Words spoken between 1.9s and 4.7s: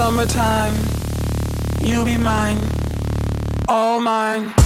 be mine, all mine.